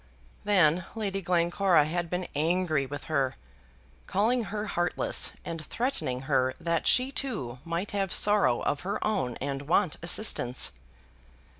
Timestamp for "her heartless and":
4.45-5.63